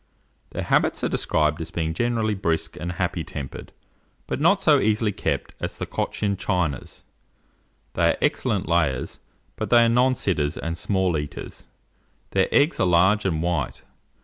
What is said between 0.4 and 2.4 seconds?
Their habits are described as being generally